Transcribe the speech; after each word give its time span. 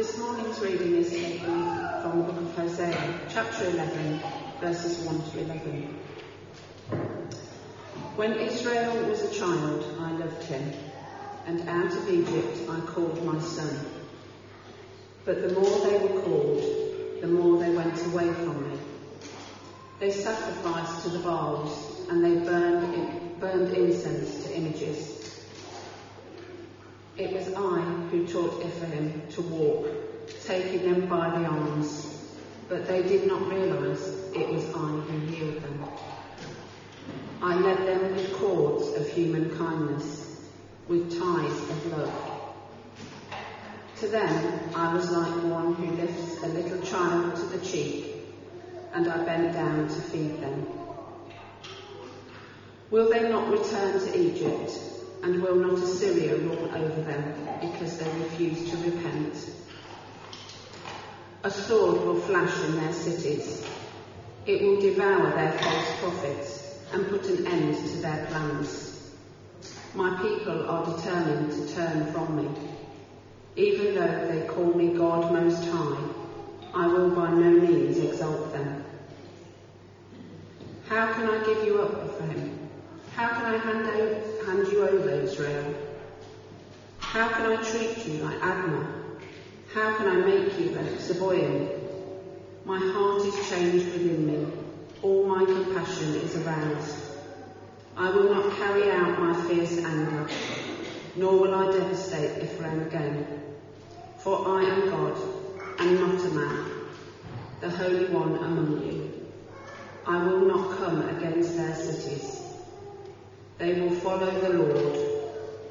This 0.00 0.16
morning's 0.16 0.58
reading 0.60 0.96
is 0.96 1.10
taken 1.10 1.44
from 2.00 2.20
the 2.20 2.32
book 2.32 2.40
of 2.40 2.56
Hosea, 2.56 3.20
chapter 3.28 3.66
11, 3.68 4.20
verses 4.58 5.04
1 5.04 5.30
to 5.30 5.40
11. 5.40 5.98
When 8.16 8.32
Israel 8.32 9.06
was 9.06 9.20
a 9.24 9.38
child, 9.38 9.84
I 10.00 10.12
loved 10.12 10.42
him, 10.44 10.72
and 11.44 11.68
out 11.68 11.92
of 11.92 12.08
Egypt 12.08 12.60
I 12.70 12.80
called 12.80 13.22
my 13.26 13.38
son. 13.40 13.78
But 15.26 15.42
the 15.42 15.60
more 15.60 15.80
they 15.80 15.98
were 15.98 16.22
called, 16.22 17.20
the 17.20 17.28
more 17.28 17.58
they 17.58 17.74
went 17.74 18.02
away 18.06 18.32
from 18.32 18.70
me. 18.70 18.78
They 19.98 20.12
sacrificed 20.12 21.02
to 21.02 21.10
the 21.10 21.18
Baals, 21.18 22.08
and 22.08 22.24
they 22.24 22.42
burned, 22.42 22.94
in, 22.94 23.38
burned 23.38 23.76
incense 23.76 24.44
to 24.44 24.56
images. 24.56 25.19
It 27.20 27.34
was 27.34 27.52
I 27.52 27.80
who 28.10 28.26
taught 28.26 28.64
Ephraim 28.64 29.22
to 29.32 29.42
walk, 29.42 29.86
taking 30.42 30.90
them 30.90 31.06
by 31.06 31.28
the 31.28 31.44
arms, 31.44 32.34
but 32.66 32.86
they 32.86 33.02
did 33.02 33.26
not 33.26 33.46
realize 33.46 34.08
it 34.34 34.48
was 34.48 34.64
I 34.74 34.88
who 34.88 35.18
healed 35.26 35.62
them. 35.62 35.84
I 37.42 37.56
led 37.56 37.86
them 37.86 38.16
with 38.16 38.32
cords 38.38 38.88
of 38.96 39.06
human 39.06 39.54
kindness, 39.58 40.48
with 40.88 41.10
ties 41.18 41.52
of 41.52 41.92
love. 41.92 42.42
To 43.96 44.08
them 44.08 44.70
I 44.74 44.94
was 44.94 45.10
like 45.10 45.44
one 45.44 45.74
who 45.74 45.96
lifts 45.96 46.42
a 46.42 46.46
little 46.46 46.80
child 46.80 47.36
to 47.36 47.42
the 47.42 47.62
cheek, 47.62 48.14
and 48.94 49.06
I 49.06 49.22
bent 49.26 49.52
down 49.52 49.88
to 49.88 50.00
feed 50.00 50.40
them. 50.40 50.66
Will 52.90 53.10
they 53.10 53.28
not 53.28 53.50
return 53.50 54.00
to 54.00 54.18
Egypt? 54.18 54.89
And 55.22 55.42
will 55.42 55.56
not 55.56 55.82
Assyria 55.82 56.36
rule 56.36 56.70
over 56.74 57.02
them 57.02 57.34
because 57.60 57.98
they 57.98 58.10
refuse 58.20 58.70
to 58.70 58.76
repent? 58.90 59.50
A 61.44 61.50
sword 61.50 62.00
will 62.02 62.20
flash 62.20 62.58
in 62.64 62.76
their 62.76 62.92
cities. 62.92 63.64
It 64.46 64.62
will 64.62 64.80
devour 64.80 65.30
their 65.30 65.52
false 65.52 66.00
prophets 66.00 66.78
and 66.92 67.08
put 67.08 67.26
an 67.28 67.46
end 67.46 67.76
to 67.76 67.96
their 67.98 68.26
plans. 68.26 69.10
My 69.94 70.16
people 70.22 70.68
are 70.68 70.96
determined 70.96 71.52
to 71.52 71.74
turn 71.74 72.12
from 72.12 72.36
me. 72.36 72.48
Even 73.56 73.94
though 73.94 74.28
they 74.28 74.46
call 74.46 74.72
me 74.72 74.94
God 74.94 75.32
Most 75.32 75.64
High, 75.64 75.98
I 76.72 76.86
will 76.86 77.10
by 77.10 77.30
no 77.30 77.50
means 77.50 77.98
exalt 77.98 78.52
them. 78.52 78.84
How 80.88 81.12
can 81.12 81.28
I 81.28 81.44
give 81.44 81.64
you 81.64 81.82
up 81.82 82.20
him? 82.20 82.68
How 83.14 83.28
can 83.28 83.54
I 83.54 83.58
hand, 83.58 83.86
over, 83.86 84.29
hand 84.44 84.66
you 84.68 84.82
over, 84.82 85.10
Israel? 85.10 85.74
How 86.98 87.28
can 87.28 87.46
I 87.46 87.62
treat 87.62 88.06
you 88.06 88.14
like 88.22 88.40
Admah? 88.40 88.86
How 89.74 89.96
can 89.96 90.08
I 90.08 90.16
make 90.16 90.58
you 90.58 90.70
like 90.70 90.92
Zeboim? 90.98 91.80
My 92.64 92.78
heart 92.78 93.24
is 93.24 93.48
changed 93.48 93.86
within 93.86 94.26
me. 94.26 94.46
All 95.02 95.24
my 95.26 95.44
compassion 95.44 96.14
is 96.16 96.36
aroused. 96.36 96.96
I 97.96 98.10
will 98.10 98.32
not 98.32 98.56
carry 98.56 98.90
out 98.90 99.18
my 99.18 99.34
fierce 99.48 99.78
anger, 99.78 100.28
nor 101.16 101.38
will 101.38 101.54
I 101.54 101.72
devastate 101.72 102.42
Ephraim 102.42 102.82
again. 102.82 103.26
For 104.18 104.46
I 104.46 104.64
am 104.64 104.90
God, 104.90 105.18
and 105.78 106.00
not 106.00 106.24
a 106.24 106.30
man, 106.30 106.64
the 107.60 107.70
Holy 107.70 108.06
One 108.06 108.36
among 108.36 108.86
you. 108.86 109.28
I 110.06 110.24
will 110.24 110.40
not 110.46 110.78
come 110.78 111.08
against 111.08 111.56
their 111.56 111.74
cities. 111.74 112.39
They 113.60 113.78
will 113.78 113.90
follow 113.90 114.30
the 114.40 114.54
Lord. 114.54 114.96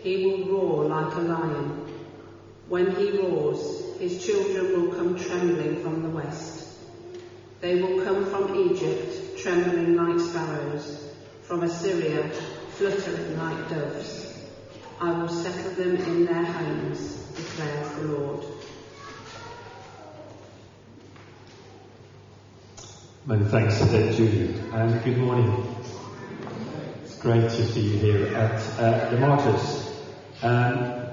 He 0.03 0.23
will 0.23 0.45
roar 0.45 0.85
like 0.85 1.11
a 1.15 1.21
lion. 1.21 1.87
When 2.67 2.95
he 2.95 3.17
roars, 3.17 3.97
his 3.97 4.23
children 4.23 4.79
will 4.79 4.95
come 4.95 5.17
trembling 5.17 5.81
from 5.81 6.03
the 6.03 6.09
west. 6.09 6.67
They 7.61 7.81
will 7.81 8.03
come 8.03 8.27
from 8.27 8.55
Egypt, 8.55 9.39
trembling 9.39 9.95
like 9.95 10.19
sparrows, 10.19 11.15
from 11.41 11.63
Assyria, 11.63 12.29
fluttering 12.77 13.35
like 13.39 13.69
doves. 13.69 14.37
I 15.01 15.11
will 15.11 15.27
settle 15.27 15.71
them 15.71 15.95
in 15.95 16.25
their 16.25 16.45
homes, 16.45 17.15
declares 17.35 17.91
the 17.95 18.03
Lord. 18.03 18.45
Many 23.25 23.45
thanks, 23.45 23.79
to 23.79 24.13
Julie, 24.13 24.61
and 24.73 25.03
good 25.03 25.17
morning 25.17 25.78
great 27.19 27.49
to 27.49 27.67
see 27.67 27.81
you 27.81 27.97
here 27.97 28.27
at 28.37 28.61
uh, 28.79 29.09
the 29.09 29.17
Martyrs. 29.17 29.91
Um, 30.41 31.03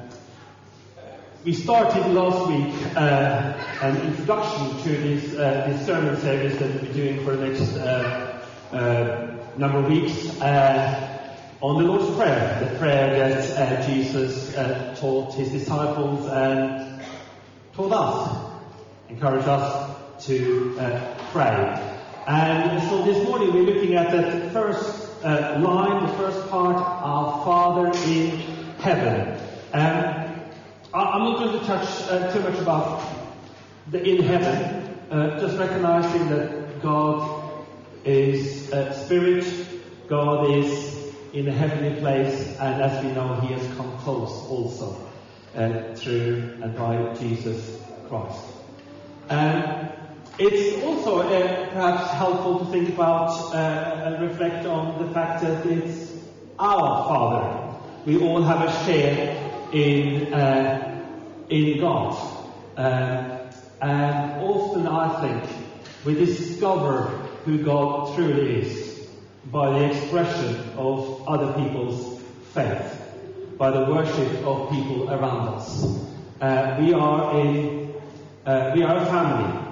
we 1.45 1.53
started 1.53 2.07
last 2.13 2.49
week 2.49 2.97
uh, 2.97 3.55
an 3.83 3.97
introduction 4.03 4.83
to 4.85 4.89
this, 4.89 5.35
uh, 5.35 5.67
this 5.69 5.85
sermon 5.85 6.17
series 6.21 6.59
that 6.59 6.71
we'll 6.71 6.85
be 6.85 6.93
doing 6.93 7.25
for 7.25 7.35
the 7.35 7.49
next 7.49 7.75
uh, 7.75 8.41
uh, 8.71 9.37
number 9.57 9.79
of 9.79 9.89
weeks 9.89 10.41
uh, 10.41 11.35
on 11.61 11.83
the 11.83 11.89
Lord's 11.91 12.17
Prayer, 12.17 12.71
the 12.71 12.79
prayer 12.79 13.19
that 13.19 13.89
Jesus 13.89 14.55
taught 15.01 15.35
his 15.35 15.51
disciples 15.51 16.25
and 16.29 17.03
taught 17.75 17.93
us, 17.93 18.53
encouraged 19.09 19.49
us 19.49 20.25
to 20.27 20.77
pray. 21.33 21.95
And 22.29 22.81
so 22.89 23.05
this 23.05 23.27
morning 23.27 23.53
we're 23.53 23.75
looking 23.75 23.97
at 23.97 24.13
the 24.13 24.51
first 24.51 25.06
uh, 25.27 25.59
line, 25.59 26.07
the 26.07 26.13
first 26.13 26.49
part, 26.49 26.77
Our 26.77 27.45
Father 27.45 27.87
in 28.09 28.31
Heaven. 28.79 29.41
Um, 29.73 30.41
I'm 30.95 31.25
not 31.25 31.39
going 31.41 31.59
to 31.59 31.67
touch 31.67 31.89
uh, 32.09 32.33
too 32.33 32.41
much 32.41 32.59
about 32.61 33.03
the 33.91 34.03
in 34.03 34.23
heaven, 34.23 34.97
uh, 35.11 35.41
just 35.41 35.59
recognizing 35.59 36.29
that 36.29 36.81
God 36.81 37.65
is 38.05 38.73
uh, 38.73 38.93
Spirit, 38.93 39.47
God 40.07 40.49
is 40.53 41.13
in 41.33 41.49
a 41.49 41.53
heavenly 41.53 41.99
place, 42.01 42.57
and 42.61 42.81
as 42.81 43.05
we 43.05 43.11
know, 43.11 43.35
He 43.41 43.53
has 43.53 43.77
come 43.77 43.99
close 43.99 44.31
also 44.31 44.97
uh, 45.57 45.93
through 45.97 46.57
and 46.63 46.77
by 46.77 47.15
Jesus 47.15 47.81
Christ. 48.09 48.45
Um, 49.29 49.89
it's 50.39 50.85
also 50.85 51.21
uh, 51.21 51.71
perhaps 51.71 52.11
helpful 52.13 52.59
to 52.59 52.67
think 52.67 52.91
about 52.91 53.31
uh, 53.55 54.03
and 54.05 54.23
reflect 54.23 54.67
on 54.67 55.03
the 55.03 55.13
fact 55.15 55.43
that 55.43 55.65
it's 55.65 56.13
our 56.59 57.09
Father. 57.09 57.75
We 58.05 58.21
all 58.21 58.43
have 58.43 58.69
a 58.69 58.85
share 58.85 59.69
in 59.73 60.35
uh, 60.35 61.05
in 61.49 61.81
God, 61.81 62.15
uh, 62.77 63.51
and 63.81 64.43
often 64.43 64.87
I 64.87 65.21
think 65.21 65.53
we 66.05 66.15
discover 66.15 67.07
who 67.45 67.65
God 67.65 68.15
truly 68.15 68.61
is 68.61 69.09
by 69.47 69.79
the 69.79 69.85
expression 69.87 70.71
of 70.77 71.27
other 71.27 71.53
people's 71.55 72.21
faith, 72.53 73.01
by 73.57 73.71
the 73.71 73.87
worship 73.87 74.45
of 74.45 74.71
people 74.71 75.11
around 75.11 75.49
us. 75.55 75.99
Uh, 76.41 76.77
we 76.79 76.93
are 76.93 77.35
a 77.35 77.89
uh, 78.45 78.73
we 78.75 78.83
are 78.83 78.97
a 78.99 79.07
family 79.07 79.66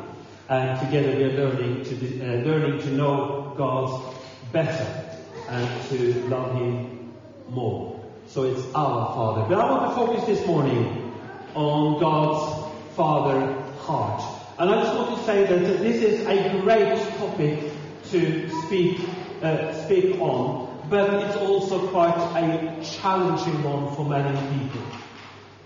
and 0.48 0.78
together 0.80 1.16
we 1.16 1.24
are 1.24 1.32
learning 1.32 1.84
to, 1.84 1.94
uh, 2.20 2.44
learning 2.44 2.80
to 2.80 2.90
know 2.92 3.54
God 3.56 4.14
better 4.52 5.04
and 5.48 5.88
to 5.88 6.28
love 6.28 6.56
Him 6.56 7.12
more. 7.48 8.00
So 8.26 8.44
it's 8.44 8.64
our 8.74 9.14
Father. 9.14 9.46
But 9.48 9.58
I 9.58 9.70
want 9.70 9.90
to 9.90 9.94
focus 9.94 10.24
this 10.26 10.46
morning 10.46 11.12
on 11.54 12.00
God's 12.00 12.72
Father 12.94 13.52
heart. 13.78 14.22
And 14.58 14.70
I 14.70 14.82
just 14.82 14.96
want 14.96 15.18
to 15.18 15.24
say 15.24 15.44
that 15.44 15.78
this 15.78 16.02
is 16.02 16.26
a 16.26 16.60
great 16.60 16.96
topic 17.18 17.72
to 18.10 18.48
speak, 18.62 19.00
uh, 19.42 19.72
speak 19.84 20.20
on, 20.20 20.86
but 20.88 21.24
it's 21.24 21.36
also 21.36 21.88
quite 21.88 22.16
a 22.36 22.84
challenging 22.84 23.62
one 23.62 23.94
for 23.96 24.04
many 24.04 24.36
people, 24.58 24.82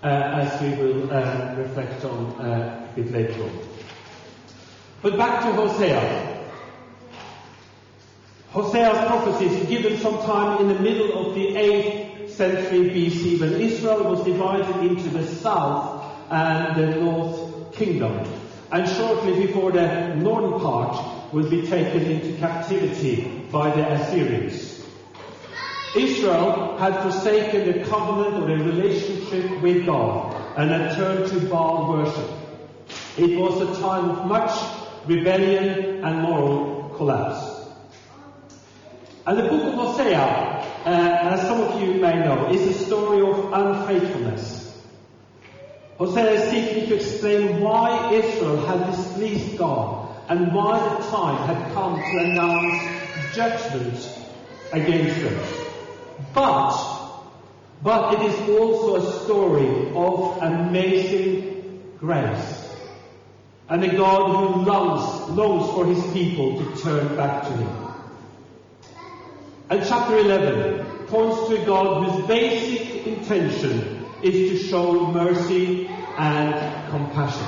uh, 0.03 0.06
as 0.06 0.62
we 0.62 0.71
will 0.83 1.12
uh, 1.12 1.55
reflect 1.56 2.05
on 2.05 2.26
uh, 2.41 2.88
a 2.91 2.97
bit 2.97 3.12
later 3.12 3.43
on. 3.43 3.77
But 5.00 5.17
back 5.17 5.45
to 5.45 5.53
Hosea. 5.53 6.47
Hosea's 8.50 9.06
prophecies 9.06 9.53
is 9.53 9.69
given 9.69 9.99
sometime 9.99 10.61
in 10.61 10.69
the 10.69 10.81
middle 10.81 11.27
of 11.29 11.35
the 11.37 11.55
8th 11.55 12.31
century 12.31 12.91
BC 12.91 13.41
when 13.41 13.53
Israel 13.61 14.03
was 14.05 14.25
divided 14.25 14.85
into 14.85 15.09
the 15.11 15.25
south 15.25 16.05
and 16.31 16.77
the 16.77 17.00
north 17.00 17.73
kingdom. 17.75 18.27
And 18.73 18.89
shortly 18.89 19.47
before 19.47 19.71
the 19.71 20.15
northern 20.17 20.61
part 20.61 21.33
would 21.33 21.49
be 21.49 21.67
taken 21.67 22.03
into 22.03 22.37
captivity 22.39 23.47
by 23.53 23.71
the 23.71 23.93
Assyrians. 23.93 24.85
Israel 25.97 26.77
had 26.79 27.00
forsaken 27.03 27.73
the 27.73 27.85
covenant 27.85 28.43
or 28.43 28.47
the 28.47 28.65
relationship 28.65 29.62
with 29.62 29.87
God 29.87 30.35
and 30.56 30.71
had 30.71 30.97
turned 30.97 31.31
to 31.31 31.49
Baal 31.49 31.93
worship. 31.93 32.31
It 33.17 33.39
was 33.39 33.61
a 33.61 33.81
time 33.81 34.11
of 34.11 34.27
much 34.27 34.77
rebellion, 35.08 36.05
and 36.05 36.22
moral 36.22 36.93
collapse. 36.96 37.58
And 39.26 39.38
the 39.38 39.43
book 39.43 39.64
of 39.64 39.75
Hosea, 39.75 40.19
uh, 40.19 41.19
as 41.32 41.40
some 41.43 41.60
of 41.60 41.81
you 41.81 41.94
may 41.94 42.25
know, 42.25 42.50
is 42.50 42.66
a 42.66 42.84
story 42.84 43.20
of 43.20 43.52
unfaithfulness. 43.52 44.56
Hosea 45.99 46.31
is 46.32 46.50
seeking 46.50 46.88
to 46.88 46.94
explain 46.94 47.60
why 47.60 48.12
Israel 48.12 48.64
had 48.66 48.90
displeased 48.90 49.58
God 49.58 50.14
and 50.28 50.55
why 50.55 50.78
the 50.78 51.05
time 51.11 51.46
had 51.49 51.72
come 51.72 51.96
to 51.96 52.19
announce 52.19 53.34
judgment 53.34 54.08
against 54.72 55.20
them. 55.20 55.40
But, 56.34 56.76
but 57.82 58.14
it 58.14 58.31
is 58.31 58.49
also 58.50 58.96
a 58.96 59.25
story 59.25 59.90
of 59.94 60.38
amazing 60.43 61.96
grace 61.99 62.68
and 63.69 63.85
a 63.85 63.97
God 63.97 64.29
who 64.29 64.62
longs, 64.62 65.31
longs 65.31 65.70
for 65.75 65.85
his 65.87 66.12
people 66.12 66.59
to 66.59 66.82
turn 66.82 67.17
back 67.17 67.43
to 67.43 67.50
him. 67.50 67.88
And 69.70 69.87
chapter 69.87 70.19
11 70.19 71.06
points 71.09 71.49
to 71.49 71.62
a 71.62 71.67
God 71.67 72.05
whose 72.05 72.26
basic 72.26 73.06
intention 73.06 74.06
is 74.23 74.50
to 74.50 74.69
show 74.69 75.06
mercy 75.12 75.87
and 76.17 76.91
compassion. 76.91 77.47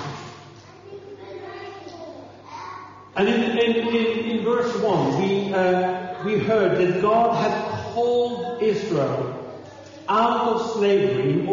And 3.16 3.28
in, 3.28 3.58
in, 3.58 3.88
in, 3.88 4.31
in 4.31 4.44
verse 4.44 4.76
1, 4.78 5.23
we, 5.23 5.52
uh, 5.52 6.23
we 6.25 6.38
heard 6.38 6.78
that 6.78 7.00
God 7.00 7.34
had 7.34 7.93
called 7.93 8.62
Israel 8.62 9.37
out 10.08 10.49
of 10.49 10.73
slavery 10.73 11.32
in, 11.32 11.49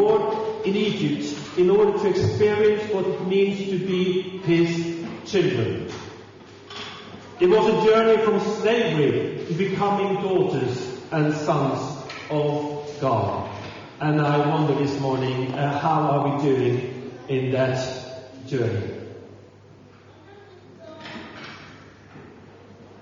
in 0.64 0.76
Egypt 0.76 1.37
in 1.58 1.70
order 1.70 1.98
to 1.98 2.08
experience 2.08 2.92
what 2.92 3.04
it 3.04 3.26
means 3.26 3.58
to 3.68 3.78
be 3.78 4.38
His 4.44 5.30
children. 5.30 5.90
It 7.40 7.48
was 7.48 7.66
a 7.66 7.86
journey 7.86 8.22
from 8.24 8.40
slavery 8.60 9.44
to 9.46 9.54
becoming 9.54 10.22
daughters 10.22 11.00
and 11.10 11.34
sons 11.34 12.10
of 12.30 12.96
God. 13.00 13.50
And 14.00 14.20
I 14.20 14.48
wonder 14.48 14.74
this 14.74 15.00
morning, 15.00 15.52
uh, 15.54 15.78
how 15.78 16.02
are 16.02 16.36
we 16.36 16.42
doing 16.42 17.12
in 17.28 17.50
that 17.50 18.46
journey? 18.46 18.94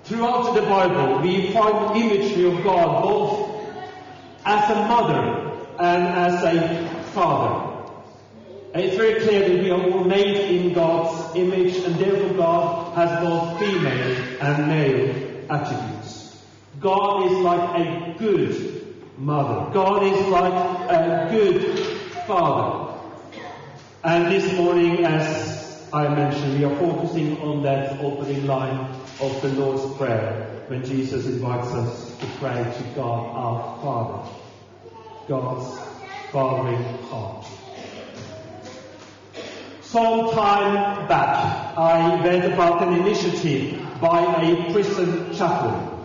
Throughout 0.04 0.54
the 0.54 0.62
Bible, 0.62 1.20
we 1.20 1.52
find 1.52 1.96
imagery 1.96 2.46
of 2.46 2.64
God 2.64 3.02
both 3.02 3.68
as 4.46 4.70
a 4.70 4.74
mother 4.86 5.52
and 5.78 6.06
as 6.06 6.42
a 6.44 7.02
father. 7.12 7.65
And 8.76 8.84
it's 8.84 8.96
very 8.98 9.18
clear 9.22 9.48
that 9.48 9.62
we 9.62 9.70
are 9.70 9.90
all 9.90 10.04
made 10.04 10.36
in 10.54 10.74
God's 10.74 11.34
image, 11.34 11.76
and 11.76 11.94
therefore 11.94 12.36
God 12.36 12.94
has 12.94 13.24
both 13.24 13.58
female 13.58 14.36
and 14.42 14.68
male 14.68 15.46
attributes. 15.48 16.44
God 16.78 17.24
is 17.24 17.38
like 17.38 17.80
a 17.80 18.14
good 18.18 18.94
mother. 19.16 19.72
God 19.72 20.02
is 20.02 20.26
like 20.26 20.52
a 20.90 21.26
good 21.30 21.74
father. 22.26 23.00
And 24.04 24.30
this 24.30 24.52
morning, 24.52 25.06
as 25.06 25.88
I 25.94 26.14
mentioned, 26.14 26.58
we 26.58 26.66
are 26.66 26.76
focusing 26.76 27.40
on 27.40 27.62
that 27.62 27.98
opening 28.00 28.46
line 28.46 28.94
of 29.22 29.40
the 29.40 29.48
Lord's 29.54 29.96
Prayer 29.96 30.64
when 30.66 30.84
Jesus 30.84 31.24
invites 31.24 31.68
us 31.68 32.18
to 32.18 32.26
pray 32.38 32.62
to 32.62 32.82
God 32.94 33.36
our 33.36 33.80
Father. 33.80 34.36
God's 35.26 35.80
fathering 36.30 36.84
heart. 37.04 37.55
Some 39.96 40.30
time 40.32 41.08
back, 41.08 41.74
I 41.78 42.22
read 42.22 42.52
about 42.52 42.86
an 42.86 43.00
initiative 43.00 43.80
by 43.98 44.42
a 44.42 44.70
prison 44.70 45.34
chaplain. 45.34 46.04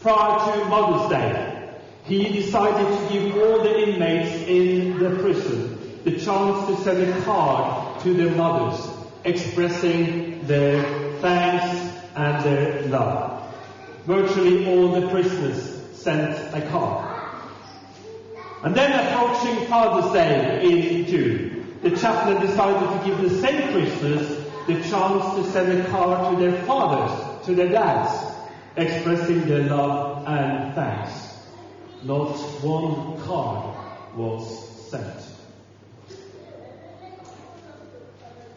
Prior 0.00 0.38
to 0.38 0.64
Mother's 0.64 1.10
Day, 1.10 1.74
he 2.06 2.30
decided 2.30 2.86
to 2.86 3.12
give 3.12 3.36
all 3.36 3.62
the 3.62 3.86
inmates 3.86 4.48
in 4.48 4.98
the 4.98 5.10
prison 5.20 6.00
the 6.04 6.12
chance 6.12 6.66
to 6.68 6.82
send 6.84 7.02
a 7.02 7.20
card 7.20 8.00
to 8.00 8.14
their 8.14 8.34
mothers 8.34 8.80
expressing 9.24 10.46
their 10.46 10.82
thanks 11.20 11.94
and 12.16 12.42
their 12.42 12.82
love. 12.88 13.54
Virtually 14.06 14.66
all 14.68 14.98
the 14.98 15.06
prisoners 15.10 15.82
sent 15.92 16.32
a 16.54 16.66
card. 16.70 17.14
And 18.62 18.74
then 18.74 18.90
approaching 18.90 19.66
Father's 19.66 20.14
Day 20.14 20.62
in 20.64 21.04
June, 21.04 21.51
the 21.82 21.90
chaplain 21.96 22.40
decided 22.40 22.88
to 22.88 23.04
give 23.04 23.20
the 23.20 23.40
same 23.40 23.72
prisoners 23.72 24.44
the 24.68 24.74
chance 24.88 25.34
to 25.34 25.50
send 25.50 25.72
a 25.80 25.88
card 25.90 26.32
to 26.36 26.40
their 26.40 26.62
fathers, 26.62 27.44
to 27.46 27.54
their 27.54 27.68
dads, 27.68 28.36
expressing 28.76 29.46
their 29.48 29.64
love 29.64 30.24
and 30.26 30.74
thanks. 30.74 31.12
Not 32.04 32.36
one 32.62 33.20
card 33.22 33.76
was 34.16 34.68
sent. 34.90 35.24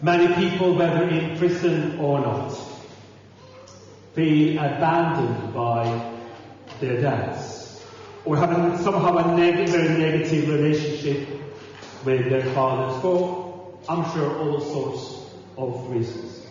Many 0.02 0.28
people, 0.36 0.76
whether 0.76 1.08
in 1.08 1.36
prison 1.38 1.98
or 2.00 2.20
not, 2.20 2.52
feel 4.14 4.60
abandoned 4.60 5.54
by 5.54 6.12
their 6.80 7.02
dads 7.02 7.84
or 8.24 8.38
having 8.38 8.78
somehow 8.84 9.18
a 9.18 9.36
neg- 9.36 9.68
very 9.70 9.98
negative 9.98 10.48
relationship 10.48 11.28
with 12.06 12.30
their 12.30 12.44
fathers 12.54 13.02
for, 13.02 13.76
I'm 13.90 14.04
sure, 14.14 14.38
all 14.40 14.62
sorts 14.62 15.36
of 15.58 15.90
reasons. 15.90 16.46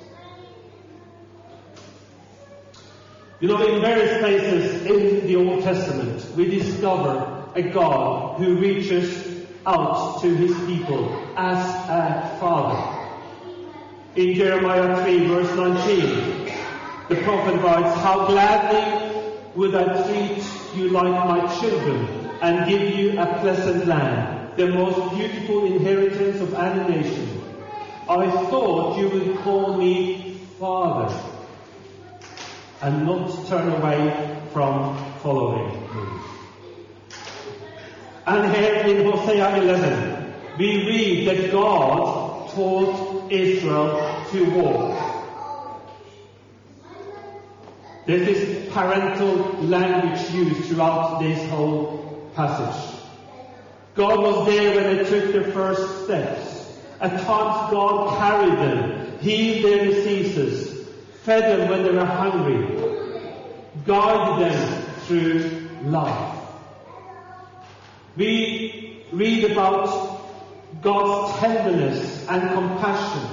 You 3.40 3.48
know, 3.48 3.66
in 3.66 3.80
various 3.80 4.18
places 4.18 4.86
in 4.86 5.26
the 5.26 5.36
Old 5.36 5.62
Testament, 5.62 6.24
we 6.36 6.48
discover 6.48 7.44
a 7.54 7.62
God 7.62 8.38
who 8.38 8.56
reaches 8.56 9.46
out 9.66 10.20
to 10.22 10.34
his 10.34 10.56
people 10.66 11.14
as 11.36 11.58
a 11.88 12.36
father. 12.40 13.00
In 14.16 14.34
Jeremiah 14.34 15.02
3, 15.04 15.26
verse 15.26 15.56
19, 15.56 16.52
the 17.08 17.16
prophet 17.22 17.60
writes, 17.60 18.00
How 18.00 18.26
gladly 18.26 19.30
would 19.54 19.74
I 19.74 20.06
treat 20.06 20.42
you 20.74 20.88
like 20.90 21.04
my 21.04 21.60
children 21.60 22.30
and 22.40 22.68
give 22.68 22.96
you 22.96 23.20
a 23.20 23.26
pleasant 23.40 23.86
land, 23.86 24.33
the 24.56 24.68
most 24.68 25.16
beautiful 25.16 25.64
inheritance 25.66 26.40
of 26.40 26.54
any 26.54 27.02
nation. 27.02 27.42
I 28.08 28.30
thought 28.30 28.98
you 28.98 29.08
would 29.08 29.36
call 29.38 29.76
me 29.76 30.38
Father 30.60 31.14
and 32.82 33.06
not 33.06 33.46
turn 33.48 33.68
away 33.72 34.40
from 34.52 34.96
following 35.22 35.72
me. 35.72 35.78
And 38.26 38.54
here 38.54 38.74
in 38.74 39.10
Hosea 39.10 39.56
11, 39.56 40.34
we 40.58 40.86
read 40.86 41.28
that 41.28 41.50
God 41.50 42.50
taught 42.50 43.32
Israel 43.32 44.24
to 44.30 44.50
walk. 44.50 45.00
This 48.06 48.72
parental 48.72 49.34
language 49.62 50.30
used 50.30 50.64
throughout 50.66 51.20
this 51.20 51.50
whole 51.50 52.30
passage. 52.34 53.03
God 53.94 54.20
was 54.20 54.46
there 54.46 54.74
when 54.74 54.96
they 54.96 55.04
took 55.04 55.32
their 55.32 55.52
first 55.52 56.04
steps. 56.04 56.78
At 57.00 57.10
times 57.10 57.70
God 57.70 58.18
carried 58.18 58.58
them, 58.58 59.18
healed 59.20 59.64
their 59.64 59.84
diseases, 59.84 60.88
fed 61.22 61.60
them 61.60 61.68
when 61.68 61.82
they 61.82 61.90
were 61.90 62.04
hungry, 62.04 62.66
guided 63.86 64.52
them 64.52 64.82
through 65.06 65.68
life. 65.84 66.38
We 68.16 69.04
read 69.12 69.50
about 69.50 70.20
God's 70.82 71.38
tenderness 71.40 72.26
and 72.28 72.42
compassion, 72.52 73.28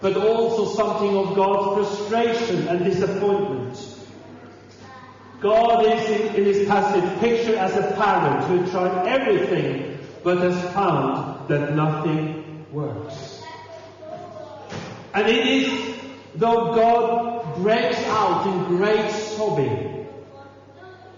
but 0.00 0.16
also 0.16 0.74
something 0.74 1.16
of 1.16 1.36
God's 1.36 1.88
frustration 1.88 2.68
and 2.68 2.84
disappointment. 2.84 3.59
God 5.40 5.86
is 5.86 6.10
in, 6.10 6.34
in 6.36 6.44
this 6.44 6.68
passage 6.68 7.18
pictured 7.20 7.54
as 7.54 7.74
a 7.76 7.94
parent 7.96 8.44
who 8.44 8.70
tried 8.70 9.06
everything 9.06 9.98
but 10.22 10.38
has 10.38 10.74
found 10.74 11.48
that 11.48 11.74
nothing 11.74 12.66
works. 12.70 13.42
And 15.14 15.26
it 15.26 15.46
is 15.46 15.96
though 16.34 16.74
God 16.74 17.56
breaks 17.56 17.98
out 18.04 18.46
in 18.46 18.76
great 18.76 19.10
sobbing, 19.10 20.06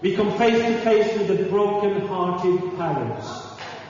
we 0.01 0.15
come 0.15 0.37
face 0.37 0.61
to 0.61 0.81
face 0.81 1.17
with 1.17 1.27
the 1.27 1.45
broken-hearted 1.49 2.77
parents. 2.77 3.27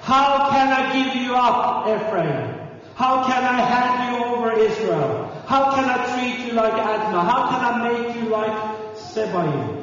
How 0.01 0.49
can 0.49 0.67
I 0.67 0.93
give 0.93 1.21
you 1.21 1.35
up, 1.35 1.87
Ephraim? 1.87 2.59
How 2.95 3.23
can 3.25 3.43
I 3.43 3.61
hand 3.61 4.15
you 4.15 4.25
over 4.25 4.51
Israel? 4.59 5.43
How 5.47 5.73
can 5.73 5.85
I 5.85 5.97
treat 6.13 6.45
you 6.45 6.53
like 6.53 6.73
Admah? 6.73 7.25
How 7.25 7.49
can 7.49 7.65
I 7.65 7.91
make 7.91 8.15
you 8.15 8.29
like 8.29 8.95
Zeboim? 8.95 9.82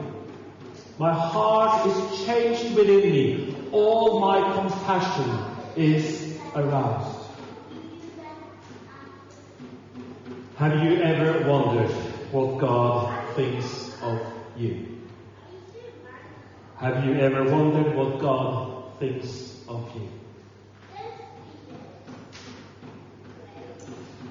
My 1.01 1.15
heart 1.15 1.87
is 1.87 2.27
changed 2.27 2.77
within 2.77 3.11
me. 3.11 3.57
All 3.73 4.21
my 4.21 4.53
compassion 4.53 5.31
is 5.75 6.39
aroused. 6.55 7.25
Have 10.57 10.85
you 10.85 11.01
ever 11.01 11.49
wondered 11.49 11.91
what 12.33 12.59
God 12.59 13.35
thinks 13.35 13.97
of 14.03 14.21
you? 14.59 14.99
Have 16.77 17.03
you 17.07 17.15
ever 17.15 17.45
wondered 17.45 17.97
what 17.97 18.19
God 18.19 18.99
thinks 18.99 19.57
of 19.69 19.91
you? 19.95 20.07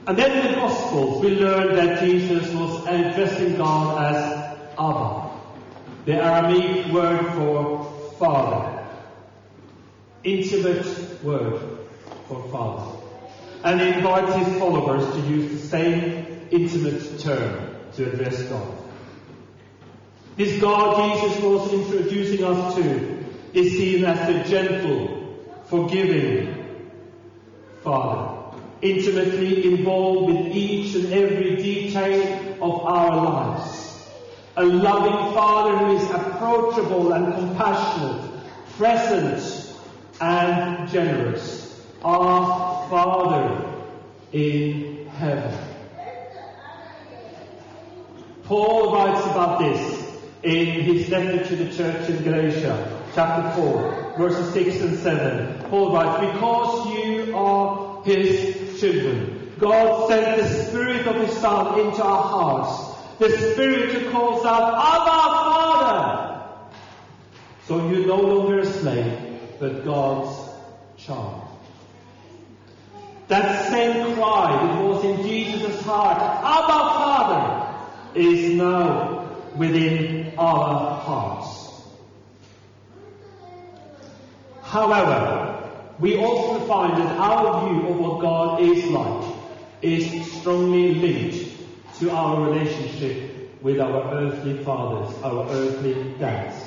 And 0.06 0.16
then 0.16 0.38
in 0.38 0.54
the 0.54 0.60
Gospels, 0.60 1.24
we 1.24 1.32
learn 1.32 1.76
that 1.76 2.00
Jesus 2.04 2.54
was 2.54 2.86
addressing 2.86 3.58
God 3.58 4.14
as 4.14 4.16
Abba, 4.78 5.29
the 6.10 6.16
Aramaic 6.16 6.88
word 6.92 7.24
for 7.36 7.86
Father, 8.18 8.84
intimate 10.24 11.24
word 11.24 11.62
for 12.28 12.50
Father. 12.50 12.98
And 13.64 13.80
he 13.80 13.90
invites 13.90 14.34
his 14.34 14.58
followers 14.58 15.06
to 15.14 15.20
use 15.30 15.52
the 15.52 15.68
same 15.68 16.48
intimate 16.50 17.20
term 17.20 17.76
to 17.94 18.12
address 18.12 18.42
God. 18.42 18.76
This 20.36 20.60
God 20.60 21.20
Jesus 21.20 21.44
was 21.44 21.74
introducing 21.74 22.44
us 22.44 22.74
to 22.74 23.26
is 23.54 23.74
seen 23.74 24.04
as 24.04 24.28
the 24.28 24.50
gentle, 24.50 25.38
forgiving 25.66 26.90
Father, 27.84 28.58
intimately 28.82 29.76
involved 29.76 30.34
with 30.34 30.56
each 30.56 30.96
and 30.96 31.14
every 31.14 31.58
detail 31.58 32.64
of 32.64 32.84
our 32.84 33.16
lives. 33.16 33.79
A 34.60 34.66
loving 34.66 35.34
Father 35.34 35.78
who 35.78 35.96
is 35.96 36.12
approachable 36.12 37.14
and 37.14 37.34
compassionate, 37.34 38.30
present 38.76 39.74
and 40.20 40.90
generous. 40.90 41.82
Our 42.04 42.90
Father 42.90 43.74
in 44.34 45.08
heaven. 45.08 45.58
Paul 48.44 48.94
writes 48.94 49.26
about 49.28 49.60
this 49.60 50.18
in 50.44 50.82
his 50.82 51.08
letter 51.08 51.42
to 51.46 51.56
the 51.56 51.74
church 51.78 52.10
in 52.10 52.22
Galatia, 52.22 53.02
chapter 53.16 53.62
4, 53.62 54.16
verses 54.18 54.54
6 54.54 54.82
and 54.82 54.98
7. 54.98 55.70
Paul 55.70 55.94
writes, 55.94 56.34
Because 56.34 56.98
you 56.98 57.34
are 57.34 58.04
his 58.04 58.78
children, 58.82 59.54
God 59.58 60.10
sent 60.10 60.42
the 60.42 60.66
Spirit 60.66 61.08
of 61.08 61.16
his 61.16 61.38
Son 61.38 61.80
into 61.80 62.04
our 62.04 62.24
hearts, 62.24 62.89
the 63.20 63.30
Spirit 63.52 64.12
calls 64.12 64.46
out, 64.46 64.74
Abba, 64.76 65.18
Father! 65.36 66.72
So 67.68 67.90
you're 67.90 68.08
no 68.08 68.16
longer 68.16 68.60
a 68.60 68.66
slave, 68.66 69.20
but 69.60 69.84
God's 69.84 70.50
child. 70.98 71.46
That 73.28 73.70
same 73.70 74.16
cry 74.16 74.66
that 74.66 74.84
was 74.84 75.04
in 75.04 75.22
Jesus' 75.28 75.82
heart, 75.82 76.18
Abba, 76.18 76.68
Father! 76.68 77.66
is 78.16 78.56
now 78.56 79.38
within 79.56 80.34
our 80.38 81.00
hearts. 81.00 81.84
However, 84.64 85.70
we 86.00 86.18
often 86.18 86.68
find 86.68 86.94
that 87.02 87.18
our 87.18 87.68
view 87.68 87.90
of 87.90 88.00
what 88.00 88.22
God 88.22 88.62
is 88.62 88.86
like 88.86 89.36
is 89.82 90.32
strongly 90.32 90.96
linked 90.96 91.49
to 92.00 92.12
our 92.12 92.50
relationship 92.50 93.62
with 93.62 93.80
our 93.80 94.14
earthly 94.14 94.64
fathers, 94.64 95.14
our 95.24 95.50
earthly 95.50 96.14
dads. 96.18 96.64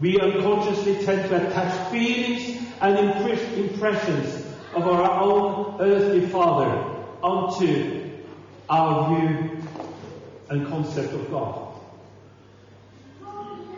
We 0.00 0.20
unconsciously 0.20 1.04
tend 1.04 1.28
to 1.30 1.48
attach 1.48 1.90
feelings 1.90 2.62
and 2.80 2.98
impressions 2.98 4.44
of 4.74 4.86
our 4.86 5.22
own 5.22 5.80
earthly 5.80 6.26
father 6.26 6.66
onto 7.22 8.10
our 8.68 9.14
view 9.14 9.56
and 10.50 10.66
concept 10.66 11.12
of 11.14 11.30
God. 11.30 11.74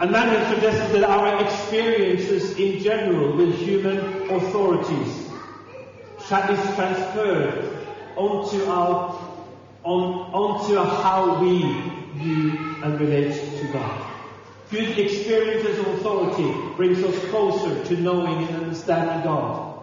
And 0.00 0.10
many 0.10 0.36
have 0.36 0.54
suggested 0.54 1.00
that 1.00 1.08
our 1.08 1.42
experiences 1.44 2.58
in 2.58 2.82
general 2.82 3.36
with 3.36 3.54
human 3.58 3.98
authorities 4.30 5.30
is 6.18 6.74
transferred 6.74 7.86
onto 8.16 8.64
our 8.66 9.25
on, 9.86 10.32
onto 10.32 10.76
how 10.76 11.40
we 11.40 11.62
view 12.18 12.76
and 12.82 13.00
relate 13.00 13.32
to 13.60 13.72
God. 13.72 14.12
Good 14.70 14.98
experiences 14.98 15.78
of 15.78 15.86
authority 15.94 16.74
brings 16.76 17.02
us 17.02 17.18
closer 17.30 17.84
to 17.84 17.96
knowing 18.00 18.48
and 18.48 18.56
understanding 18.64 19.22
God. 19.24 19.80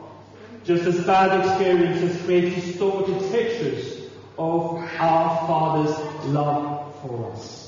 Just 0.66 0.86
as 0.86 1.06
bad 1.06 1.40
experiences 1.46 2.22
create 2.26 2.56
distorted 2.56 3.20
pictures 3.32 4.10
of 4.38 5.00
our 5.00 5.48
Father's 5.48 6.26
love 6.26 7.02
for 7.02 7.32
us. 7.32 7.64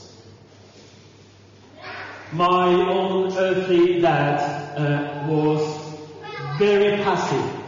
My 2.32 2.68
own 2.68 3.38
earthly 3.38 4.02
dad 4.02 4.78
uh, 4.78 5.28
was 5.28 5.96
very 6.58 7.02
passive 7.04 7.62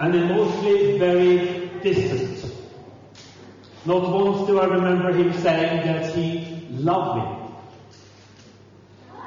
and 0.00 0.14
emotionally 0.14 0.98
very 0.98 1.68
distant. 1.82 2.47
Not 3.84 4.10
once 4.10 4.46
do 4.46 4.60
I 4.60 4.66
remember 4.66 5.12
him 5.12 5.32
saying 5.32 5.86
that 5.86 6.14
he 6.14 6.66
loved 6.70 7.18
me. 7.18 7.36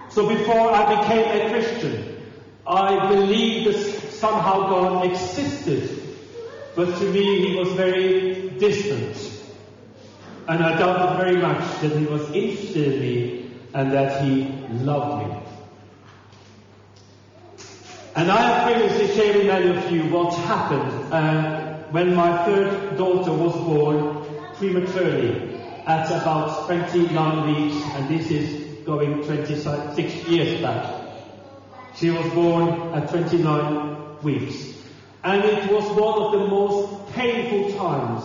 So 0.09 0.27
before 0.27 0.71
I 0.71 1.01
became 1.01 1.41
a 1.41 1.49
Christian, 1.49 2.23
I 2.67 3.09
believed 3.09 3.73
that 3.73 4.11
somehow 4.11 4.69
God 4.69 5.05
existed 5.05 6.01
but 6.75 6.97
to 6.99 7.11
me, 7.11 7.49
he 7.49 7.57
was 7.57 7.69
very 7.73 8.49
distant. 8.51 9.39
And 10.47 10.63
I 10.63 10.77
doubted 10.77 11.17
very 11.17 11.37
much 11.37 11.81
that 11.81 11.91
he 11.91 12.05
was 12.05 12.29
interested 12.31 12.93
in 12.93 12.99
me 12.99 13.51
and 13.73 13.91
that 13.91 14.23
he 14.23 14.45
loved 14.83 15.27
me. 15.27 15.37
And 18.15 18.31
I 18.31 18.41
have 18.41 18.71
previously 18.71 19.15
shared 19.15 19.35
with 19.37 19.47
many 19.47 19.77
of 19.77 19.91
you 19.91 20.03
what 20.03 20.33
happened 20.33 21.13
uh, 21.13 21.77
when 21.91 22.15
my 22.15 22.45
third 22.45 22.97
daughter 22.97 23.31
was 23.31 23.53
born 23.53 24.20
prematurely 24.61 25.55
at 25.87 26.05
about 26.11 26.67
29 26.67 27.55
weeks, 27.55 27.83
and 27.95 28.07
this 28.07 28.29
is 28.29 28.85
going 28.85 29.23
26 29.23 30.27
years 30.27 30.61
back. 30.61 31.01
She 31.95 32.11
was 32.11 32.31
born 32.33 32.93
at 32.93 33.09
29 33.09 34.21
weeks. 34.21 34.77
And 35.23 35.43
it 35.43 35.71
was 35.71 35.83
one 35.97 36.21
of 36.21 36.31
the 36.33 36.47
most 36.47 37.11
painful 37.13 37.75
times 37.75 38.23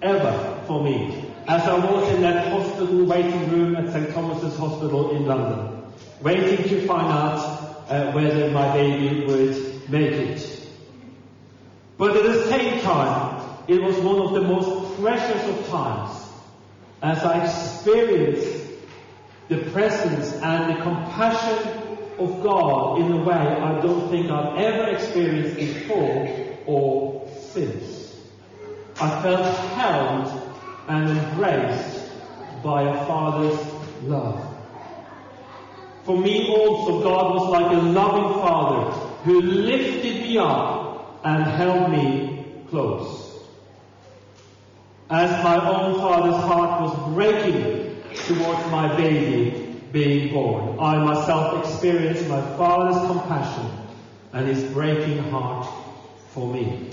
ever 0.00 0.64
for 0.66 0.82
me 0.82 1.30
as 1.46 1.62
I 1.62 1.78
was 1.78 2.14
in 2.14 2.22
that 2.22 2.50
hospital 2.50 3.04
waiting 3.04 3.50
room 3.50 3.76
at 3.76 3.92
St. 3.92 4.10
Thomas's 4.14 4.56
Hospital 4.58 5.16
in 5.16 5.26
London, 5.26 5.82
waiting 6.22 6.66
to 6.68 6.86
find 6.86 7.12
out 7.12 7.38
uh, 7.88 8.12
whether 8.12 8.50
my 8.50 8.72
baby 8.72 9.26
would 9.26 9.90
make 9.90 10.12
it. 10.12 10.66
But 11.98 12.16
at 12.16 12.22
the 12.22 12.46
same 12.48 12.80
time, 12.80 13.38
it 13.66 13.82
was 13.82 13.96
one 13.96 14.16
of 14.16 14.32
the 14.32 14.42
most 14.42 14.77
precious 15.00 15.48
of 15.48 15.66
times 15.68 16.28
as 17.02 17.18
I 17.18 17.44
experienced 17.44 18.64
the 19.48 19.58
presence 19.70 20.32
and 20.32 20.76
the 20.76 20.82
compassion 20.82 21.88
of 22.18 22.42
God 22.42 23.00
in 23.00 23.12
a 23.12 23.24
way 23.24 23.34
I 23.34 23.80
don't 23.80 24.10
think 24.10 24.30
I've 24.30 24.58
ever 24.58 24.90
experienced 24.90 25.56
before 25.56 26.56
or 26.66 27.30
since. 27.50 28.16
I 29.00 29.22
felt 29.22 29.56
held 29.76 30.54
and 30.88 31.18
embraced 31.18 32.10
by 32.62 32.82
a 32.82 33.06
father's 33.06 33.58
love. 34.02 34.44
For 36.04 36.18
me 36.18 36.48
also, 36.48 37.02
God 37.02 37.34
was 37.34 37.50
like 37.50 37.76
a 37.76 37.80
loving 37.80 38.40
father 38.40 38.90
who 39.24 39.40
lifted 39.40 40.22
me 40.22 40.38
up 40.38 41.20
and 41.22 41.44
held 41.44 41.90
me 41.92 42.44
close. 42.70 43.27
As 45.10 45.30
my 45.42 45.56
own 45.56 45.98
father's 46.00 46.36
heart 46.44 46.82
was 46.82 47.14
breaking 47.14 48.02
towards 48.26 48.70
my 48.70 48.94
baby, 48.96 49.80
being 49.92 50.32
born. 50.32 50.78
I 50.78 50.98
myself 50.98 51.64
experienced 51.64 52.28
my 52.28 52.40
Father's 52.56 53.06
compassion 53.06 53.70
and 54.32 54.46
his 54.46 54.64
breaking 54.72 55.18
heart 55.30 55.66
for 56.28 56.52
me. 56.52 56.90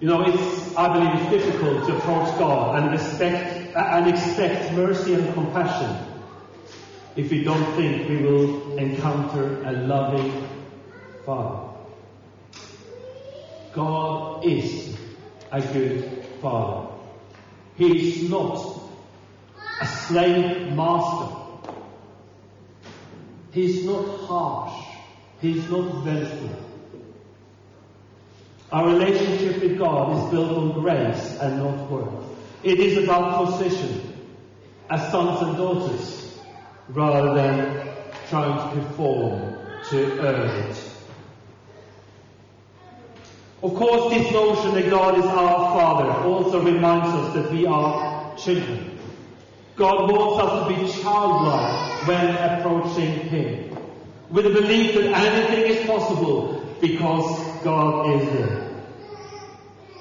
You 0.00 0.08
know, 0.08 0.22
it's, 0.22 0.76
I 0.76 0.92
believe 0.92 1.32
it's 1.32 1.44
difficult 1.44 1.86
to 1.86 1.96
approach 1.96 2.38
God 2.38 2.82
and 2.82 2.94
expect, 2.94 3.76
and 3.76 4.08
expect 4.08 4.72
mercy 4.72 5.14
and 5.14 5.32
compassion 5.34 5.94
if 7.16 7.30
we 7.30 7.42
don't 7.42 7.74
think 7.76 8.08
we 8.08 8.16
will 8.18 8.76
encounter 8.76 9.62
a 9.64 9.72
loving 9.72 10.48
Father. 11.24 11.75
God 13.76 14.46
is 14.46 14.96
a 15.52 15.60
good 15.60 16.24
Father. 16.40 16.88
He 17.76 18.08
is 18.08 18.30
not 18.30 18.80
a 19.78 19.86
slave 19.86 20.72
master. 20.72 21.36
He 23.52 23.66
is 23.66 23.84
not 23.84 24.20
harsh. 24.20 24.82
He 25.42 25.58
is 25.58 25.70
not 25.70 26.04
vengeful. 26.04 26.56
Our 28.72 28.88
relationship 28.88 29.62
with 29.62 29.78
God 29.78 30.16
is 30.16 30.30
built 30.30 30.56
on 30.56 30.72
grace 30.80 31.38
and 31.40 31.58
not 31.58 31.90
work. 31.90 32.24
It 32.62 32.80
is 32.80 33.04
about 33.04 33.44
position 33.46 34.14
as 34.88 35.10
sons 35.10 35.42
and 35.42 35.56
daughters 35.58 36.38
rather 36.88 37.34
than 37.34 37.88
trying 38.30 38.56
to 38.56 38.80
perform 38.80 39.56
to 39.82 40.20
earn 40.20 40.70
it. 40.70 40.95
Of 43.62 43.74
course, 43.74 44.12
this 44.12 44.30
notion 44.32 44.74
that 44.74 44.90
God 44.90 45.18
is 45.18 45.24
our 45.24 45.72
Father 45.74 46.10
also 46.28 46.62
reminds 46.62 47.08
us 47.08 47.34
that 47.34 47.50
we 47.50 47.64
are 47.64 48.36
children. 48.36 48.98
God 49.76 50.10
wants 50.10 50.42
us 50.44 50.62
to 50.62 50.86
be 50.86 51.02
childlike 51.02 52.06
when 52.06 52.36
approaching 52.36 53.12
Him, 53.28 53.76
with 54.30 54.44
the 54.44 54.50
belief 54.50 54.94
that 54.94 55.04
anything 55.06 55.70
is 55.70 55.86
possible 55.86 56.62
because 56.80 57.62
God 57.64 58.20
is 58.20 58.28
there. 58.28 58.66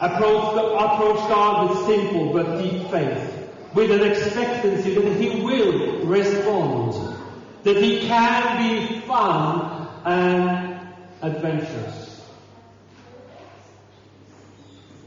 Approach, 0.02 0.58
approach 0.78 1.30
God 1.30 1.70
with 1.70 1.86
simple 1.86 2.34
but 2.34 2.62
deep 2.62 2.88
faith, 2.90 3.50
with 3.74 3.92
an 3.92 4.04
expectancy 4.04 4.96
that 4.96 5.22
He 5.22 5.42
will 5.42 6.06
respond, 6.06 7.18
that 7.64 7.78
He 7.78 8.06
can 8.06 8.58
be 8.58 9.00
fun 9.02 9.88
and 10.04 10.80
adventurous. 11.22 12.05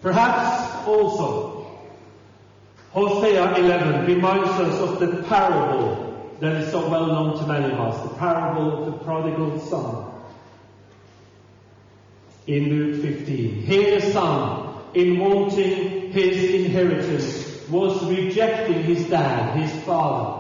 Perhaps 0.01 0.87
also, 0.87 1.67
Hosea 2.91 3.57
11 3.57 4.07
reminds 4.07 4.49
us 4.49 4.81
of 4.81 5.01
the 5.01 5.23
parable 5.25 6.09
that 6.41 6.63
is 6.63 6.71
so 6.71 6.89
well 6.89 7.07
known 7.07 7.39
to 7.39 7.47
many 7.47 7.73
of 7.73 7.81
us, 7.81 8.09
the 8.09 8.17
parable 8.17 8.79
of 8.79 8.87
the 8.87 8.99
prodigal 9.05 9.59
son. 9.61 10.05
In 12.47 12.69
Luke 12.71 13.03
15, 13.03 13.63
here 13.63 14.01
the 14.01 14.13
son, 14.13 14.75
in 14.95 15.19
wanting 15.19 16.13
his 16.13 16.55
inheritance, 16.55 17.69
was 17.69 18.03
rejecting 18.05 18.83
his 18.85 19.07
dad, 19.09 19.59
his 19.59 19.85
father. 19.85 20.39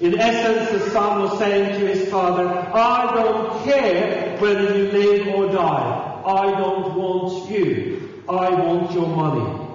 In 0.00 0.18
essence, 0.18 0.82
the 0.82 0.90
son 0.90 1.22
was 1.22 1.38
saying 1.38 1.80
to 1.80 1.86
his 1.86 2.08
father, 2.08 2.48
I 2.48 3.12
don't 3.14 3.64
care 3.64 4.38
whether 4.38 4.76
you 4.76 4.90
live 4.90 5.28
or 5.34 5.52
die. 5.52 6.22
I 6.24 6.50
don't 6.58 6.94
want 6.94 7.50
you. 7.50 7.95
I 8.28 8.50
want 8.50 8.92
your 8.92 9.06
money. 9.06 9.66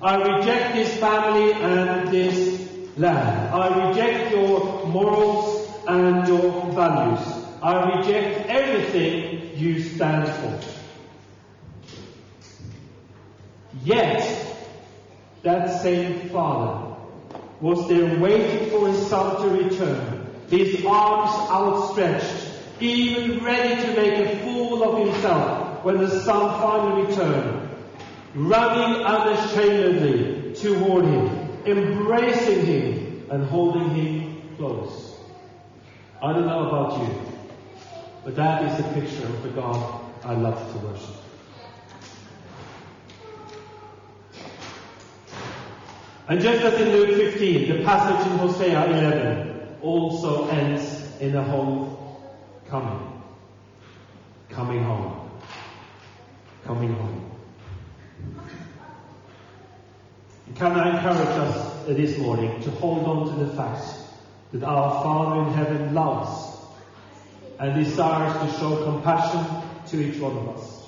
I 0.00 0.16
reject 0.16 0.74
this 0.74 0.96
family 0.98 1.52
and 1.52 2.08
this 2.08 2.68
land. 2.96 3.54
I 3.54 3.88
reject 3.88 4.32
your 4.32 4.86
morals 4.86 5.68
and 5.86 6.26
your 6.28 6.70
values. 6.72 7.20
I 7.62 7.98
reject 7.98 8.48
everything 8.48 9.56
you 9.56 9.80
stand 9.80 10.28
for. 10.28 10.60
Yet, 13.84 14.22
that 15.42 15.82
same 15.82 16.28
father 16.30 16.96
was 17.60 17.88
there 17.88 18.18
waiting 18.18 18.70
for 18.70 18.88
his 18.88 19.06
son 19.08 19.42
to 19.42 19.64
return, 19.64 20.26
his 20.50 20.84
arms 20.84 21.30
outstretched, 21.50 22.48
even 22.80 23.44
ready 23.44 23.80
to 23.82 23.96
make 23.96 24.14
a 24.14 24.38
fool 24.44 24.82
of 24.82 25.06
himself 25.06 25.84
when 25.84 25.98
the 25.98 26.20
son 26.20 26.60
finally 26.60 27.06
returned, 27.06 27.61
running 28.34 29.02
unashamedly 29.04 30.54
toward 30.54 31.04
him, 31.04 31.58
embracing 31.66 32.64
him 32.64 33.26
and 33.30 33.44
holding 33.44 33.90
him 33.90 34.56
close. 34.56 35.16
I 36.22 36.32
don't 36.32 36.46
know 36.46 36.68
about 36.68 36.98
you, 37.00 37.14
but 38.24 38.36
that 38.36 38.64
is 38.70 38.76
the 38.84 39.00
picture 39.00 39.26
of 39.26 39.42
the 39.42 39.48
God 39.50 40.00
I 40.24 40.34
love 40.34 40.72
to 40.72 40.78
worship. 40.86 41.16
And 46.28 46.40
just 46.40 46.62
as 46.62 46.80
in 46.80 46.92
Luke 46.92 47.16
15, 47.16 47.76
the 47.78 47.84
passage 47.84 48.26
in 48.30 48.38
Hosea 48.38 48.86
11 48.86 49.78
also 49.82 50.48
ends 50.48 51.16
in 51.20 51.34
a 51.34 51.42
home 51.42 51.98
coming. 52.68 53.22
Coming 54.48 54.82
home. 54.82 55.30
Coming 56.64 56.94
home. 56.94 57.31
Can 60.54 60.72
I 60.72 60.96
encourage 60.96 61.38
us 61.38 61.86
this 61.86 62.18
morning 62.18 62.60
to 62.62 62.70
hold 62.72 63.04
on 63.04 63.38
to 63.38 63.44
the 63.44 63.56
fact 63.56 63.84
that 64.52 64.62
our 64.62 65.02
Father 65.02 65.48
in 65.48 65.54
heaven 65.54 65.94
loves 65.94 66.52
and 67.58 67.84
desires 67.84 68.32
to 68.42 68.58
show 68.58 68.84
compassion 68.84 69.44
to 69.86 70.00
each 70.00 70.20
one 70.20 70.36
of 70.36 70.48
us. 70.56 70.82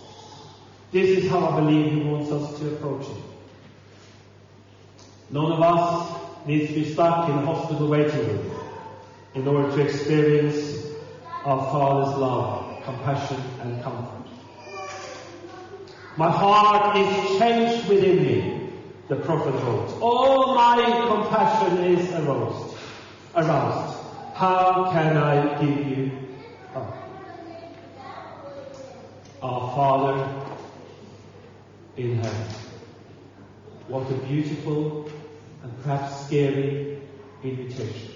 This 0.90 1.18
is 1.18 1.30
how 1.30 1.46
I 1.46 1.60
believe 1.60 1.92
He 1.92 2.00
wants 2.02 2.30
us 2.30 2.58
to 2.58 2.74
approach 2.74 3.06
Him. 3.06 3.22
None 5.30 5.52
of 5.52 5.62
us 5.62 6.46
needs 6.46 6.68
to 6.68 6.74
be 6.74 6.92
stuck 6.92 7.28
in 7.28 7.36
a 7.36 7.46
hospital 7.46 7.88
waiting 7.88 8.26
room 8.26 8.50
in 9.34 9.48
order 9.48 9.74
to 9.76 9.82
experience 9.82 10.86
our 11.44 11.58
Father's 11.72 12.18
love, 12.18 12.84
compassion, 12.84 13.42
and 13.60 13.82
comfort. 13.82 14.28
My 16.16 16.30
heart 16.30 16.96
is 16.96 17.38
changed 17.38 17.88
within 17.88 18.22
me, 18.22 18.53
the 19.08 19.16
prophet 19.16 19.52
wrote. 19.64 19.98
All 20.00 20.54
my 20.54 20.82
compassion 21.06 21.84
is 21.84 22.10
aroused. 22.12 22.76
Aroused. 23.36 23.98
How 24.34 24.90
can 24.92 25.16
I 25.16 25.60
give 25.60 25.86
you 25.86 26.10
up? 26.74 26.96
Our 29.42 29.74
Father 29.74 30.44
in 31.96 32.16
heaven. 32.18 32.46
What 33.88 34.10
a 34.10 34.14
beautiful 34.14 35.10
and 35.62 35.82
perhaps 35.82 36.26
scary 36.26 36.98
invitation. 37.42 38.12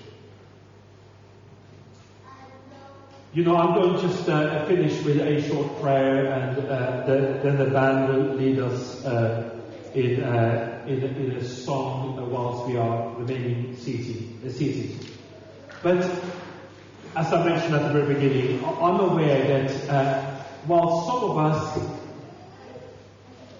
You 3.34 3.44
know, 3.44 3.56
I'm 3.56 3.74
going 3.74 3.94
to 3.94 4.00
just 4.00 4.28
uh, 4.28 4.64
finish 4.66 5.02
with 5.04 5.20
a 5.20 5.46
short 5.46 5.80
prayer, 5.82 6.32
and 6.32 6.58
uh, 6.58 7.06
the, 7.06 7.40
then 7.42 7.58
the 7.58 7.66
band 7.66 8.08
will 8.08 8.34
lead 8.34 8.58
us 8.58 9.04
uh, 9.04 9.50
in, 9.94 10.22
uh, 10.22 10.84
in, 10.86 11.02
in, 11.02 11.30
a 11.32 11.44
song 11.44 12.30
whilst 12.30 12.68
we 12.68 12.76
are 12.76 13.14
remaining 13.16 13.76
seated. 13.76 14.46
Uh, 14.46 14.50
seated. 14.50 15.08
But 15.82 16.04
as 17.16 17.32
I 17.32 17.44
mentioned 17.44 17.74
at 17.74 17.92
the 17.92 18.00
very 18.00 18.14
beginning, 18.14 18.64
I'm 18.64 19.00
aware 19.00 19.62
that 19.66 19.90
uh, 19.90 20.44
while 20.66 21.06
some 21.06 21.30
of 21.30 21.38
us, 21.38 21.78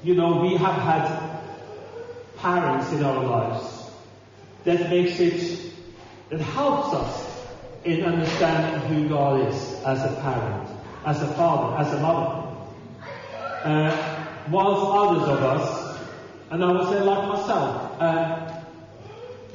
you 0.02 0.14
know, 0.14 0.40
we 0.40 0.56
have 0.56 0.74
had 0.82 1.40
parents 2.36 2.92
in 2.92 3.02
our 3.02 3.24
lives 3.24 3.90
that 4.64 4.90
makes 4.90 5.18
it, 5.18 5.72
that 6.30 6.40
helps 6.40 6.94
us 6.94 7.28
in 7.84 8.04
understanding 8.04 8.80
who 8.88 9.08
God 9.08 9.48
is 9.48 9.74
as 9.84 10.04
a 10.04 10.14
parent, 10.20 10.68
as 11.06 11.22
a 11.22 11.28
father, 11.34 11.78
as 11.78 11.92
a 11.94 12.00
mother. 12.00 12.44
Uh, 13.64 14.24
whilst 14.50 14.82
others 14.86 15.28
of 15.28 15.42
us, 15.42 15.77
and 16.50 16.64
I 16.64 16.72
would 16.72 16.88
say 16.88 17.00
like 17.02 17.28
myself, 17.28 18.00
uh, 18.00 18.62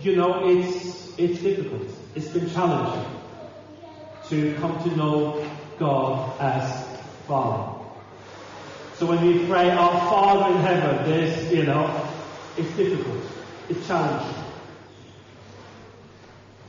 you 0.01 0.15
know, 0.15 0.47
it's, 0.47 1.17
it's 1.17 1.39
difficult. 1.41 1.87
It's 2.15 2.27
been 2.27 2.49
challenging 2.51 3.09
to 4.29 4.55
come 4.55 4.81
to 4.83 4.95
know 4.95 5.49
God 5.79 6.39
as 6.39 6.87
Father. 7.27 7.79
So 8.95 9.07
when 9.07 9.25
we 9.25 9.47
pray, 9.47 9.71
Our 9.71 9.99
Father 10.01 10.55
in 10.55 10.61
heaven, 10.61 11.09
there's, 11.09 11.51
you 11.51 11.63
know, 11.63 12.09
it's 12.57 12.69
difficult. 12.75 13.23
It's 13.69 13.87
challenging. 13.87 14.43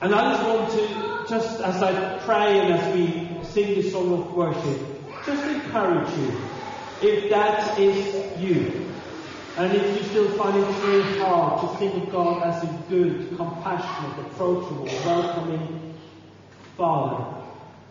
And 0.00 0.14
I 0.14 0.32
just 0.32 0.46
want 0.46 0.70
to, 0.72 1.26
just 1.28 1.60
as 1.60 1.82
I 1.82 2.18
pray 2.20 2.60
and 2.60 2.74
as 2.74 2.94
we 2.94 3.44
sing 3.44 3.74
this 3.74 3.92
song 3.92 4.12
of 4.12 4.32
worship, 4.34 4.80
just 5.26 5.44
encourage 5.44 6.10
you. 6.16 6.40
If 7.02 7.30
that 7.30 7.78
is 7.78 8.40
you, 8.40 8.93
and 9.56 9.72
if 9.72 9.96
you 9.96 10.02
still 10.08 10.28
find 10.30 10.58
it 10.58 10.66
very 10.66 11.18
hard 11.20 11.60
to 11.60 11.78
think 11.78 12.02
of 12.02 12.10
God 12.10 12.42
as 12.42 12.64
a 12.64 12.84
good, 12.88 13.36
compassionate, 13.36 14.26
approachable, 14.26 14.84
welcoming 15.04 15.94
Father, 16.76 17.24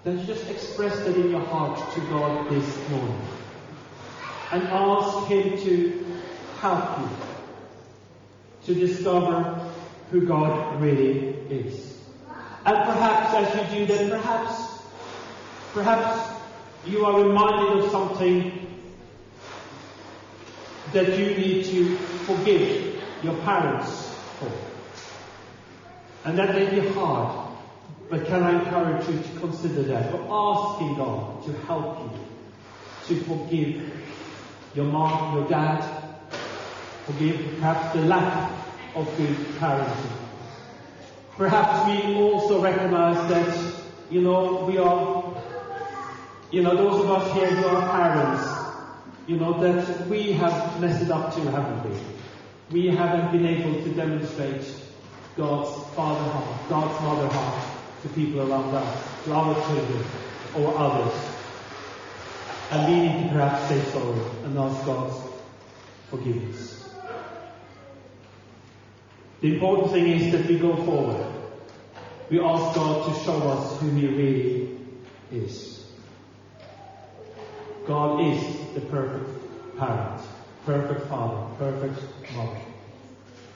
then 0.03 0.25
just 0.25 0.49
express 0.49 0.97
that 0.99 1.15
in 1.15 1.31
your 1.31 1.39
heart 1.45 1.93
to 1.93 2.01
God 2.01 2.49
this 2.49 2.89
morning. 2.89 3.21
And 4.51 4.63
ask 4.63 5.27
Him 5.27 5.57
to 5.63 6.05
help 6.59 6.99
you 6.99 7.09
to 8.65 8.73
discover 8.73 9.71
who 10.11 10.25
God 10.25 10.81
really 10.81 11.29
is. 11.49 11.97
And 12.65 12.75
perhaps 12.83 13.33
as 13.35 13.73
you 13.73 13.85
do 13.85 13.93
that, 13.93 14.09
perhaps, 14.09 14.83
perhaps 15.73 16.29
you 16.85 17.05
are 17.05 17.23
reminded 17.23 17.85
of 17.85 17.91
something 17.91 18.62
that 20.93 21.17
you 21.17 21.35
need 21.35 21.65
to 21.65 21.97
forgive 21.97 23.01
your 23.23 23.35
parents 23.37 24.15
for. 24.39 24.51
And 26.25 26.37
that 26.37 26.55
may 26.55 26.69
be 26.79 26.87
hard, 26.89 27.49
but 28.09 28.25
can 28.25 28.43
I 28.43 28.59
encourage 28.59 29.07
you 29.09 29.21
to 29.21 29.39
consider 29.39 29.83
that? 29.83 30.13
Or 30.13 30.27
asking 30.29 30.95
God 30.95 31.43
to 31.45 31.53
help 31.67 31.99
you 31.99 32.19
to 33.07 33.23
forgive 33.23 33.91
your 34.75 34.85
mom, 34.85 35.37
your 35.37 35.47
dad, 35.49 35.83
forgive 37.05 37.59
perhaps 37.59 37.93
the 37.95 38.01
lack 38.05 38.51
of 38.95 39.05
good 39.17 39.35
parenting. 39.59 40.17
Perhaps 41.35 41.87
we 41.87 42.15
also 42.15 42.61
recognize 42.61 43.17
that, 43.29 43.73
you 44.09 44.21
know, 44.21 44.65
we 44.65 44.77
are, 44.77 45.33
you 46.51 46.61
know, 46.61 46.75
those 46.75 47.03
of 47.03 47.11
us 47.11 47.33
here 47.33 47.47
who 47.47 47.67
are 47.67 47.89
parents, 47.91 48.52
you 49.27 49.37
know, 49.37 49.59
that 49.61 50.07
we 50.07 50.33
have 50.33 50.81
messed 50.81 51.03
it 51.03 51.11
up 51.11 51.33
too, 51.33 51.43
haven't 51.43 51.89
we? 51.89 51.97
We 52.71 52.95
haven't 52.95 53.31
been 53.31 53.45
able 53.45 53.81
to 53.83 53.89
demonstrate 53.93 54.65
God's 55.37 55.95
Father 55.95 56.29
heart, 56.29 56.69
God's 56.69 57.01
Mother 57.01 57.27
heart 57.27 57.63
to 58.01 58.09
people 58.09 58.41
around 58.41 58.75
us, 58.75 59.23
to 59.25 59.33
our 59.33 59.55
children 59.67 60.03
or 60.55 60.77
others. 60.77 61.13
And 62.71 62.91
we 62.91 63.07
need 63.07 63.23
to 63.23 63.29
perhaps 63.29 63.69
say 63.69 63.81
sorry 63.91 64.19
and 64.43 64.57
ask 64.57 64.85
God's 64.85 65.15
forgiveness. 66.09 66.89
The 69.41 69.53
important 69.55 69.91
thing 69.91 70.07
is 70.07 70.31
that 70.31 70.47
we 70.47 70.57
go 70.57 70.75
forward. 70.85 71.25
We 72.29 72.39
ask 72.39 72.75
God 72.75 73.13
to 73.13 73.23
show 73.23 73.49
us 73.49 73.79
who 73.79 73.89
He 73.91 74.07
really 74.07 74.77
is. 75.31 75.85
God 77.85 78.21
is 78.21 78.62
the 78.73 78.81
perfect 78.81 79.77
parent, 79.77 80.21
perfect 80.65 81.07
father, 81.07 81.55
perfect 81.57 81.99
mother. 82.35 82.59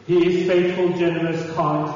He 0.06 0.26
is 0.26 0.48
faithful, 0.48 0.90
generous, 0.98 1.52
kind, 1.54 1.90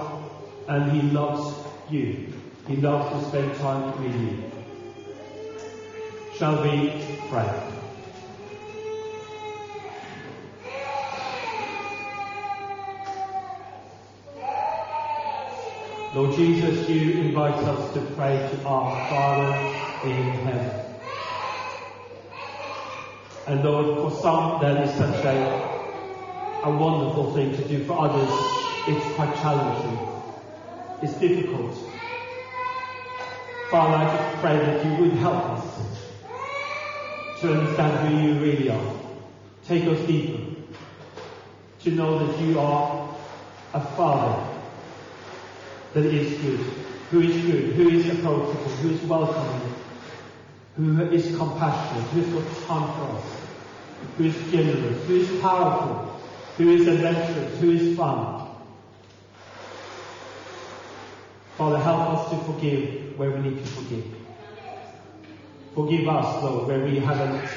and 0.68 0.92
He 0.92 1.02
loves 1.12 1.56
you. 1.90 2.28
He 2.68 2.76
loves 2.78 3.24
to 3.24 3.30
spend 3.30 3.56
time 3.60 4.04
with 4.04 4.16
you. 4.22 4.52
Shall 6.38 6.64
we 6.64 7.02
pray? 7.30 7.72
Lord 16.14 16.36
Jesus, 16.36 16.90
you 16.90 17.12
invite 17.22 17.56
us 17.56 17.94
to 17.94 18.02
pray 18.18 18.36
to 18.52 18.66
our 18.66 19.10
Father 19.10 20.10
in 20.10 20.24
heaven. 20.44 20.90
And 23.47 23.63
Lord, 23.63 23.97
for 23.97 24.21
some 24.21 24.62
that 24.62 24.88
is 24.88 24.93
such 24.95 25.25
a, 25.25 26.62
a 26.63 26.69
wonderful 26.69 27.34
thing 27.34 27.56
to 27.56 27.67
do. 27.67 27.84
For 27.86 27.99
others, 27.99 28.30
it's 28.88 29.15
quite 29.15 29.34
challenging. 29.36 30.08
It's 31.01 31.13
difficult. 31.15 31.75
Father, 33.71 33.95
I 33.95 34.15
just 34.15 34.41
pray 34.41 34.58
that 34.58 34.86
you 34.86 35.04
would 35.04 35.13
help 35.13 35.43
us 35.51 35.88
to 37.41 37.54
understand 37.54 38.08
who 38.08 38.21
you 38.21 38.39
really 38.39 38.69
are. 38.69 38.93
Take 39.65 39.86
us 39.86 39.99
deeper. 40.06 40.43
To 41.80 41.91
know 41.91 42.27
that 42.27 42.39
you 42.41 42.60
are 42.60 43.17
a 43.73 43.82
Father 43.82 44.47
that 45.93 46.06
is 46.06 46.39
good, 46.41 46.60
who 47.10 47.21
is 47.21 47.45
good, 47.45 47.73
who 47.73 47.89
is 47.89 48.06
approachable, 48.08 48.54
who 48.54 48.89
is 48.91 49.01
welcoming, 49.04 49.61
who 50.76 51.02
is 51.12 51.36
compassionate, 51.36 52.04
who 52.10 52.22
has 52.22 52.34
got 52.34 52.68
time 52.68 52.94
for 52.98 53.18
us, 53.18 53.26
who 54.18 54.24
is 54.26 54.52
generous, 54.52 55.06
who 55.08 55.16
is 55.16 55.42
powerful, 55.42 56.20
who 56.58 56.70
is 56.70 56.88
adventurous, 56.88 57.60
who 57.60 57.72
is 57.72 57.98
fun. 57.98 58.48
Father, 61.58 61.78
help 61.78 62.10
us 62.10 62.30
to 62.32 62.38
forgive 62.52 63.18
where 63.18 63.32
we 63.32 63.50
need 63.50 63.58
to 63.58 63.72
forgive. 63.72 64.06
Forgive 65.76 66.08
us, 66.08 66.44
Lord, 66.44 66.68
where 66.68 66.80
we 66.84 67.00
haven't 67.00 67.50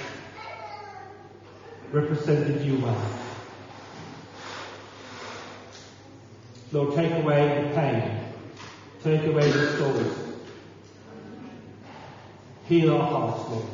represented 1.91 2.61
you 2.63 2.79
well. 2.79 3.21
Lord, 6.73 6.95
take 6.97 7.13
away 7.13 7.69
the 7.69 7.75
pain. 7.75 8.21
Take 9.03 9.27
away 9.27 9.51
the 9.51 9.77
stories. 9.77 10.24
Heal 12.69 12.97
our 12.97 13.03
hearts, 13.03 13.51
Lord. 13.51 13.67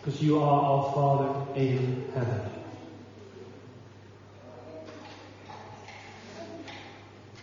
Because 0.00 0.22
you 0.22 0.38
are 0.42 0.60
our 0.62 0.92
Father 0.92 1.60
in 1.60 2.04
heaven. 2.14 2.40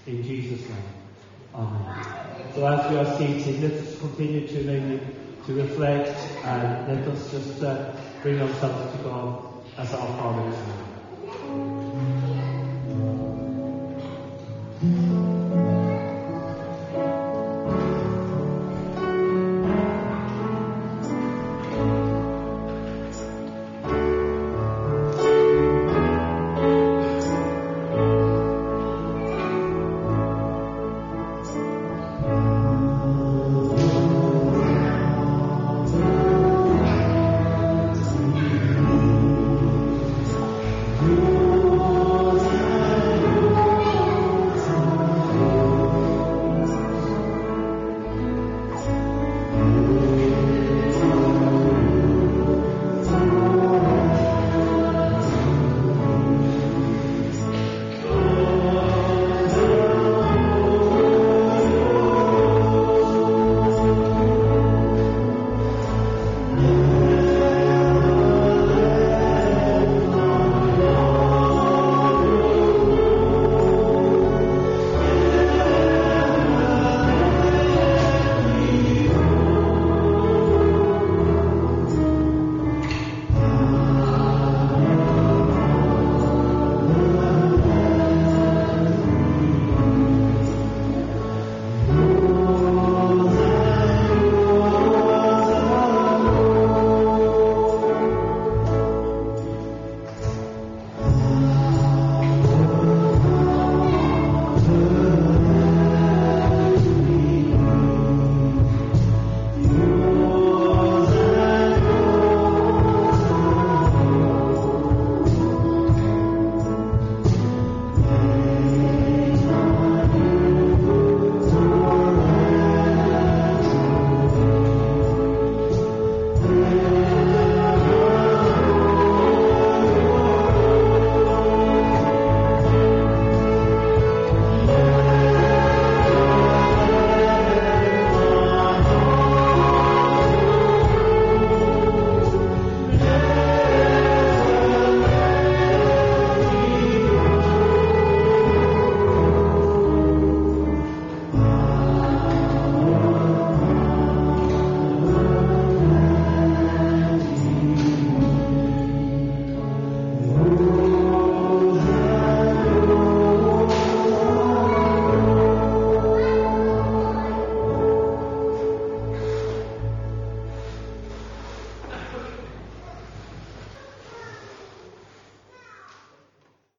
In 0.05 0.23
Jesus' 0.23 0.67
name. 0.67 0.77
Amen. 1.55 2.03
So 2.53 2.67
as 2.67 2.91
we 2.91 2.97
are 2.97 3.17
seated, 3.17 3.61
let 3.61 3.73
us 3.73 3.99
continue 3.99 4.47
to 4.47 4.63
maybe 4.63 4.99
to 5.45 5.53
reflect 5.53 6.17
and 6.45 6.87
let 6.87 7.07
us 7.07 7.31
just 7.31 7.63
uh, 7.63 7.93
bring 8.21 8.41
ourselves 8.41 8.95
to 8.95 9.03
God 9.03 9.45
as 9.77 9.93
our 9.93 10.07
Father 10.17 10.49
is. 10.49 10.92